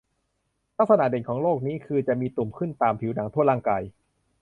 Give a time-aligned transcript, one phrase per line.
[0.77, 3.81] ลักษณะเด่นของโรคนี้คือจะมีตุ่มขึ้นตามผิวหนังทั่วร่างกาย